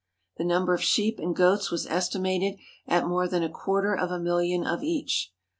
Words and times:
The 0.37 0.43
number 0.43 0.73
of 0.73 0.81
sheep 0.83 1.19
and 1.19 1.35
goats 1.35 1.69
was 1.69 1.85
estimated 1.85 2.57
at 2.87 3.05
more 3.05 3.27
than 3.27 3.43
a 3.43 3.49
quarter 3.51 3.95
of 3.95 4.09
a 4.09 4.19
million 4.19 4.65
of 4.65 4.81
each. 4.81 5.31